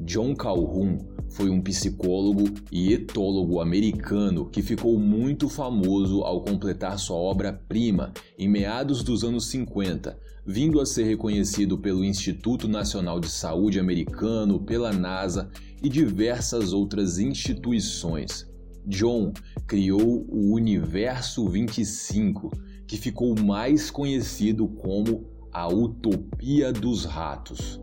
[0.00, 0.98] John Calhoun
[1.30, 8.48] foi um psicólogo e etólogo americano que ficou muito famoso ao completar sua obra-prima em
[8.48, 14.92] meados dos anos 50, vindo a ser reconhecido pelo Instituto Nacional de Saúde americano, pela
[14.92, 15.50] NASA
[15.82, 18.46] e diversas outras instituições.
[18.86, 19.32] John
[19.66, 22.50] criou o Universo 25,
[22.86, 27.80] que ficou mais conhecido como a Utopia dos Ratos.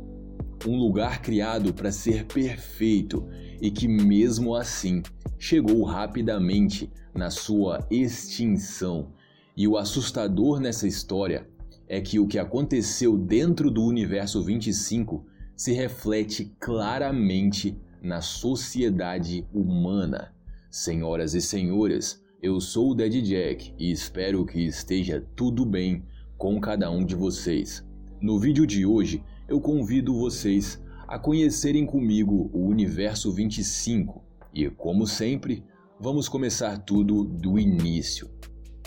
[0.66, 3.28] Um lugar criado para ser perfeito
[3.62, 5.04] e que, mesmo assim,
[5.38, 9.12] chegou rapidamente na sua extinção.
[9.56, 11.48] E o assustador nessa história
[11.88, 15.26] é que o que aconteceu dentro do universo 25
[15.56, 20.34] se reflete claramente na sociedade humana.
[20.70, 26.04] Senhoras e senhores, eu sou o Dead Jack e espero que esteja tudo bem
[26.38, 27.86] com cada um de vocês.
[28.20, 34.24] No vídeo de hoje, eu convido vocês a conhecerem comigo o Universo 25
[34.54, 35.64] e, como sempre,
[36.00, 38.30] vamos começar tudo do início.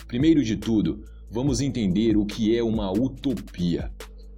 [0.07, 3.91] Primeiro de tudo, vamos entender o que é uma utopia.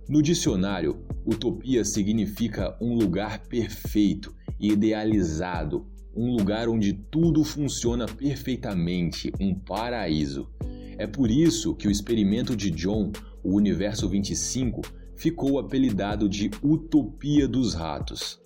[0.07, 9.53] No dicionário, utopia significa um lugar perfeito, idealizado, um lugar onde tudo funciona perfeitamente, um
[9.53, 10.49] paraíso.
[10.97, 13.11] É por isso que o experimento de John,
[13.43, 14.81] o Universo 25,
[15.19, 18.41] ficou apelidado de Utopia dos Ratos.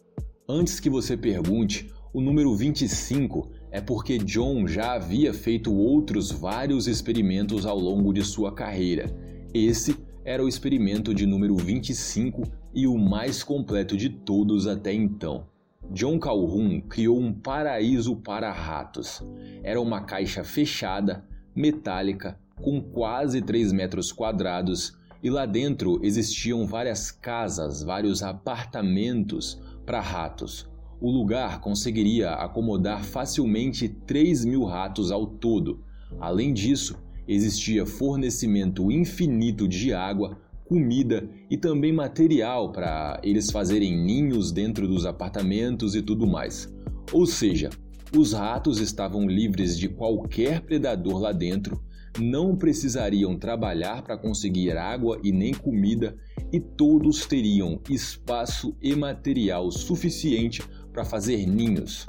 [0.50, 6.88] Antes que você pergunte, o número 25 é porque John já havia feito outros vários
[6.88, 9.16] experimentos ao longo de sua carreira.
[9.54, 12.42] Esse era o experimento de número 25
[12.74, 15.46] e o mais completo de todos até então.
[15.92, 19.22] John Calhoun criou um paraíso para ratos.
[19.62, 21.24] Era uma caixa fechada,
[21.56, 30.02] metálica, com quase 3 metros quadrados, e lá dentro existiam várias casas, vários apartamentos para
[30.02, 30.70] ratos.
[31.00, 35.82] O lugar conseguiria acomodar facilmente 3 mil ratos ao todo.
[36.20, 44.52] Além disso, existia fornecimento infinito de água, comida e também material para eles fazerem ninhos
[44.52, 46.74] dentro dos apartamentos e tudo mais.
[47.12, 47.70] Ou seja,
[48.16, 51.82] os ratos estavam livres de qualquer predador lá dentro,
[52.20, 56.16] não precisariam trabalhar para conseguir água e nem comida,
[56.52, 62.06] e todos teriam espaço e material suficiente para fazer ninhos.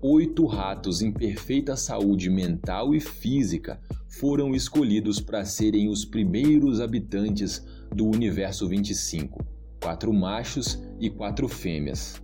[0.00, 7.64] Oito ratos em perfeita saúde mental e física foram escolhidos para serem os primeiros habitantes
[7.94, 9.44] do Universo 25,
[9.80, 12.20] quatro machos e quatro fêmeas.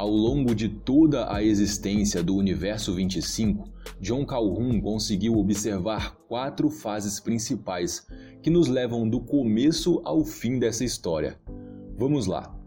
[0.00, 3.68] Ao longo de toda a existência do Universo 25,
[4.00, 8.06] John Calhoun conseguiu observar quatro fases principais
[8.42, 11.38] que nos levam do começo ao fim dessa história.
[11.98, 12.58] Vamos lá.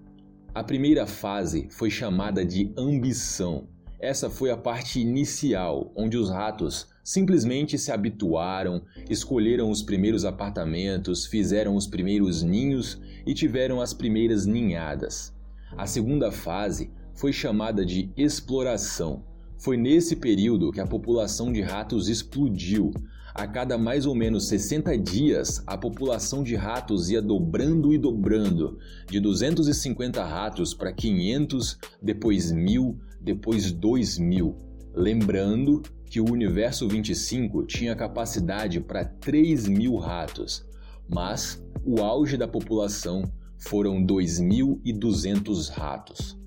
[0.54, 3.68] A primeira fase foi chamada de ambição.
[4.00, 11.26] Essa foi a parte inicial, onde os ratos simplesmente se habituaram, escolheram os primeiros apartamentos,
[11.26, 15.34] fizeram os primeiros ninhos e tiveram as primeiras ninhadas.
[15.76, 19.24] A segunda fase foi chamada de exploração.
[19.58, 22.92] Foi nesse período que a população de ratos explodiu.
[23.34, 28.78] A cada mais ou menos 60 dias, a população de ratos ia dobrando e dobrando,
[29.08, 34.56] de 250 ratos para 500, depois 1000, depois 2000.
[34.94, 40.64] Lembrando que o Universo 25 tinha capacidade para 3 mil ratos,
[41.10, 43.24] mas o auge da população
[43.58, 46.43] foram 2.200 ratos.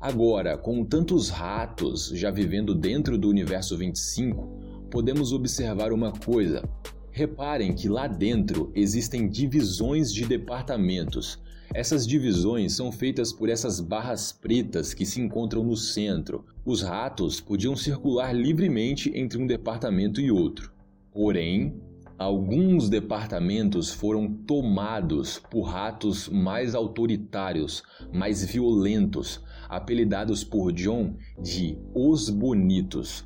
[0.00, 6.62] Agora, com tantos ratos já vivendo dentro do Universo 25, podemos observar uma coisa.
[7.10, 11.40] Reparem que lá dentro existem divisões de departamentos
[11.74, 16.44] essas divisões são feitas por essas barras pretas que se encontram no centro.
[16.64, 20.72] Os ratos podiam circular livremente entre um departamento e outro.
[21.12, 21.78] Porém,
[22.18, 32.28] alguns departamentos foram tomados por ratos mais autoritários, mais violentos, apelidados por John de Os
[32.28, 33.24] Bonitos.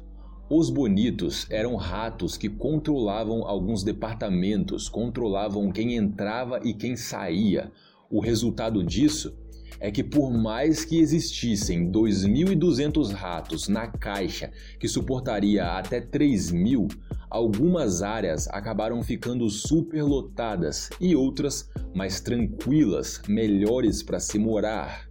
[0.50, 7.72] Os Bonitos eram ratos que controlavam alguns departamentos, controlavam quem entrava e quem saía.
[8.10, 9.34] O resultado disso
[9.80, 16.94] é que, por mais que existissem 2.200 ratos na caixa que suportaria até 3.000,
[17.32, 25.08] algumas áreas acabaram ficando superlotadas e outras mais tranquilas, melhores para se morar.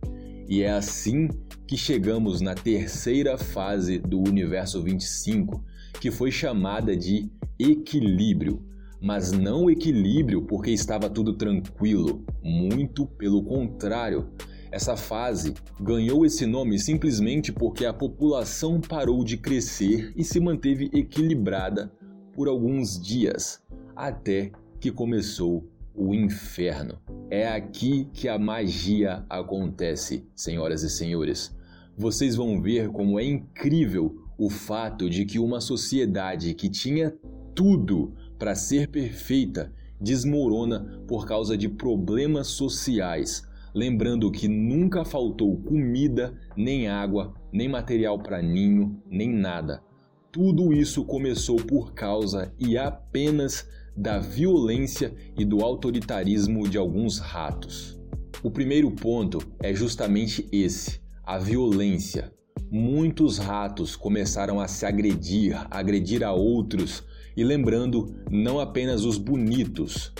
[0.47, 1.29] E é assim
[1.65, 5.65] que chegamos na terceira fase do universo 25,
[6.00, 7.27] que foi chamada de
[7.57, 8.63] equilíbrio
[9.03, 14.29] mas não equilíbrio porque estava tudo tranquilo, muito pelo contrário.
[14.71, 20.91] Essa fase ganhou esse nome simplesmente porque a população parou de crescer e se manteve
[20.94, 21.91] equilibrada
[22.33, 23.62] por alguns dias,
[23.95, 27.00] até que começou o inferno.
[27.30, 31.56] É aqui que a magia acontece, senhoras e senhores.
[31.98, 37.13] Vocês vão ver como é incrível o fato de que uma sociedade que tinha
[37.54, 43.48] tudo para ser perfeita desmorona por causa de problemas sociais.
[43.74, 49.83] Lembrando que nunca faltou comida, nem água, nem material para ninho, nem nada.
[50.31, 53.68] Tudo isso começou por causa e apenas
[53.98, 58.00] da violência e do autoritarismo de alguns ratos.
[58.42, 62.33] O primeiro ponto é justamente esse: a violência.
[62.72, 67.04] Muitos ratos começaram a se agredir, agredir a outros,
[67.36, 70.13] e lembrando não apenas os bonitos.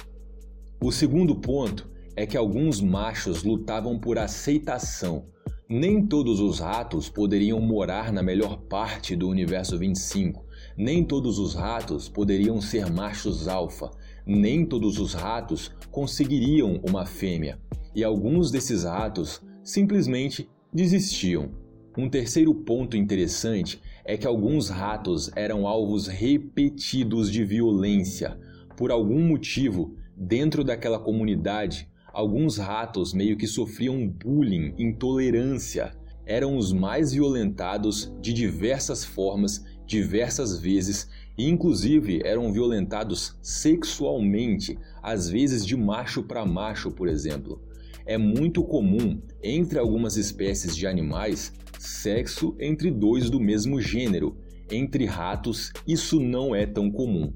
[0.84, 5.26] O segundo ponto é que alguns machos lutavam por aceitação.
[5.74, 10.44] Nem todos os ratos poderiam morar na melhor parte do universo 25.
[10.76, 13.90] Nem todos os ratos poderiam ser machos alfa.
[14.26, 17.58] Nem todos os ratos conseguiriam uma fêmea.
[17.96, 21.52] E alguns desses ratos simplesmente desistiam.
[21.98, 28.38] Um terceiro ponto interessante é que alguns ratos eram alvos repetidos de violência.
[28.76, 35.92] Por algum motivo, dentro daquela comunidade, alguns ratos meio que sofriam bullying, intolerância.
[36.26, 45.30] Eram os mais violentados de diversas formas, diversas vezes, e inclusive eram violentados sexualmente, às
[45.30, 47.62] vezes de macho para macho, por exemplo.
[48.06, 54.38] É muito comum entre algumas espécies de animais sexo entre dois do mesmo gênero.
[54.70, 57.34] Entre ratos, isso não é tão comum.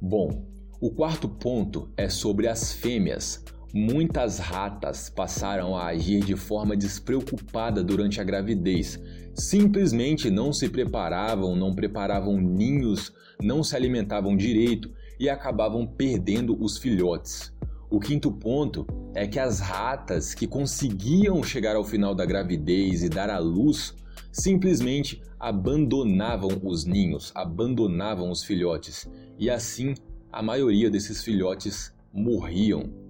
[0.00, 0.46] Bom,
[0.80, 3.44] o quarto ponto é sobre as fêmeas.
[3.74, 9.00] Muitas ratas passaram a agir de forma despreocupada durante a gravidez.
[9.34, 13.10] Simplesmente não se preparavam, não preparavam ninhos,
[13.42, 17.50] não se alimentavam direito e acabavam perdendo os filhotes.
[17.88, 23.08] O quinto ponto é que as ratas que conseguiam chegar ao final da gravidez e
[23.08, 23.94] dar à luz
[24.30, 29.08] simplesmente abandonavam os ninhos, abandonavam os filhotes,
[29.38, 29.94] e assim
[30.30, 33.01] a maioria desses filhotes morriam.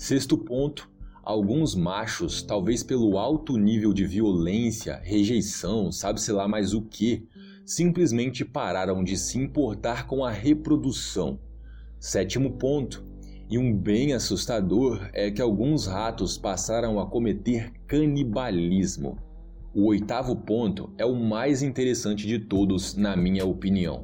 [0.00, 0.90] Sexto ponto,
[1.22, 7.28] alguns machos, talvez pelo alto nível de violência, rejeição, sabe-se lá mais o que,
[7.66, 11.38] simplesmente pararam de se importar com a reprodução.
[11.98, 13.04] Sétimo ponto,
[13.50, 19.18] e um bem assustador é que alguns ratos passaram a cometer canibalismo.
[19.74, 24.00] O oitavo ponto é o mais interessante de todos, na minha opinião.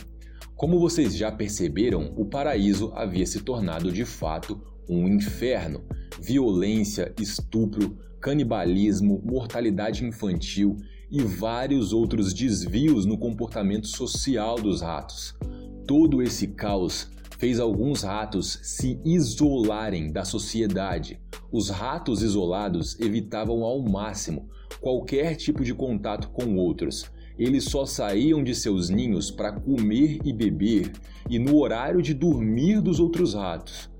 [0.54, 5.85] Como vocês já perceberam, o paraíso havia se tornado de fato um inferno.
[6.21, 10.77] Violência, estupro, canibalismo, mortalidade infantil
[11.11, 15.35] e vários outros desvios no comportamento social dos ratos.
[15.87, 21.21] Todo esse caos fez alguns ratos se isolarem da sociedade.
[21.53, 24.49] Os ratos isolados evitavam ao máximo
[24.81, 27.11] qualquer tipo de contato com outros.
[27.39, 30.93] Eles só saíam de seus ninhos para comer e beber
[31.29, 33.91] e no horário de dormir dos outros ratos.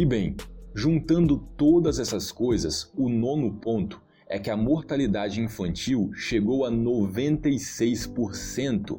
[0.00, 0.34] E bem,
[0.74, 8.98] juntando todas essas coisas, o nono ponto é que a mortalidade infantil chegou a 96%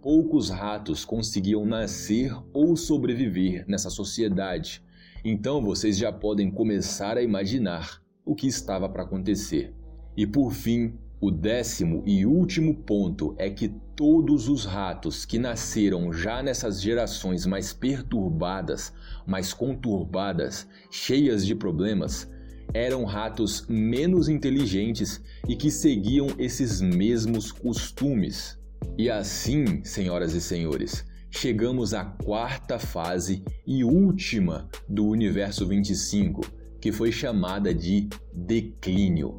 [0.00, 4.82] poucos ratos conseguiam nascer ou sobreviver nessa sociedade.
[5.22, 9.74] Então vocês já podem começar a imaginar o que estava para acontecer.
[10.16, 16.10] E por fim, o décimo e último ponto é que todos os ratos que nasceram
[16.10, 18.90] já nessas gerações mais perturbadas,
[19.26, 22.26] mais conturbadas, cheias de problemas,
[22.72, 28.58] eram ratos menos inteligentes e que seguiam esses mesmos costumes.
[28.96, 36.40] E assim, senhoras e senhores, chegamos à quarta fase e última do universo 25,
[36.80, 39.36] que foi chamada de declínio.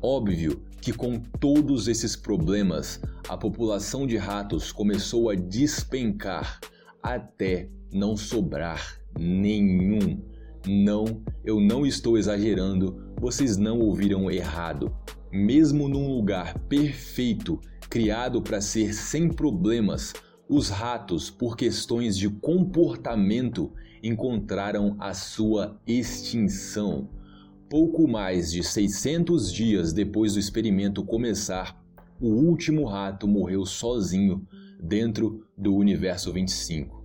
[0.00, 6.60] Óbvio que com todos esses problemas, a população de ratos começou a despencar
[7.02, 10.22] até não sobrar nenhum.
[10.64, 14.96] Não, eu não estou exagerando, vocês não ouviram errado.
[15.32, 20.12] Mesmo num lugar perfeito criado para ser sem problemas,
[20.48, 23.72] os ratos, por questões de comportamento,
[24.04, 27.10] encontraram a sua extinção.
[27.68, 31.76] Pouco mais de 600 dias depois do experimento começar,
[32.20, 34.46] o último rato morreu sozinho
[34.80, 37.04] dentro do universo 25.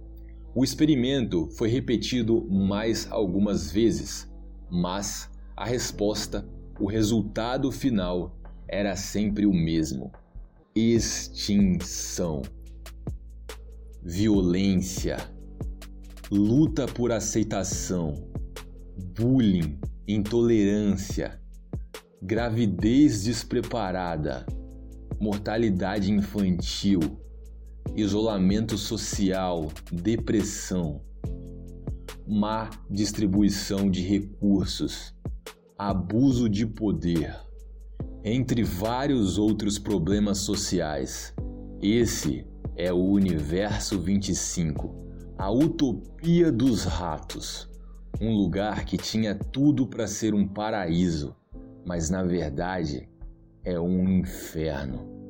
[0.54, 4.32] O experimento foi repetido mais algumas vezes,
[4.70, 6.48] mas a resposta
[6.80, 8.36] o resultado final
[8.68, 10.12] era sempre o mesmo:
[10.76, 12.42] extinção.
[14.04, 15.18] Violência,
[16.32, 18.28] luta por aceitação,
[19.16, 21.40] bullying, intolerância,
[22.22, 24.46] gravidez despreparada,
[25.20, 27.00] mortalidade infantil,
[27.96, 31.02] isolamento social, depressão,
[32.28, 35.14] má distribuição de recursos,
[35.78, 37.36] abuso de poder,
[38.24, 41.34] entre vários outros problemas sociais.
[41.82, 44.96] Esse é o Universo 25,
[45.38, 47.71] a utopia dos ratos,
[48.20, 51.36] um lugar que tinha tudo para ser um paraíso,
[51.86, 53.08] mas na verdade
[53.64, 55.21] é um inferno.